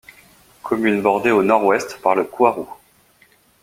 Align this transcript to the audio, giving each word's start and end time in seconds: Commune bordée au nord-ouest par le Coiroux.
Commune 0.63 1.03
bordée 1.03 1.29
au 1.29 1.43
nord-ouest 1.43 1.99
par 2.01 2.15
le 2.15 2.23
Coiroux. 2.23 2.67